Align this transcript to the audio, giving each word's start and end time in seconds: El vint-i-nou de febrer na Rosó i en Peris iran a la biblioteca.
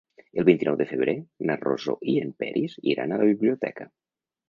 El 0.41 0.45
vint-i-nou 0.45 0.77
de 0.79 0.87
febrer 0.91 1.15
na 1.51 1.59
Rosó 1.61 1.97
i 2.15 2.19
en 2.25 2.35
Peris 2.43 2.77
iran 2.97 3.15
a 3.19 3.25
la 3.25 3.33
biblioteca. 3.33 3.93